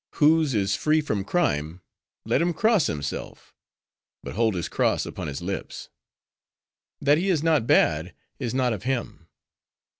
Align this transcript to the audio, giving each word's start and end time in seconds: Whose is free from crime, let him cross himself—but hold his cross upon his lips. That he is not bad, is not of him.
Whose 0.15 0.55
is 0.55 0.75
free 0.75 0.99
from 0.99 1.23
crime, 1.23 1.79
let 2.25 2.41
him 2.41 2.55
cross 2.55 2.87
himself—but 2.87 4.33
hold 4.33 4.55
his 4.55 4.67
cross 4.67 5.05
upon 5.05 5.27
his 5.27 5.43
lips. 5.43 5.89
That 6.99 7.19
he 7.19 7.29
is 7.29 7.43
not 7.43 7.67
bad, 7.67 8.15
is 8.39 8.51
not 8.55 8.73
of 8.73 8.81
him. 8.81 9.27